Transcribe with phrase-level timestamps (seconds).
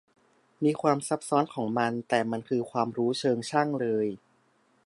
[0.63, 4.07] มีความซับซ้อนของมัน แต่มันคือความรู้เชิงช่างเลย